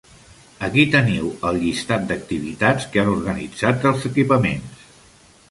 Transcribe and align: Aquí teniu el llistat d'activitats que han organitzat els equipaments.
Aquí 0.67 0.85
teniu 0.95 1.27
el 1.49 1.59
llistat 1.65 2.07
d'activitats 2.13 2.89
que 2.95 3.03
han 3.03 3.13
organitzat 3.13 3.87
els 3.93 4.09
equipaments. 4.13 4.85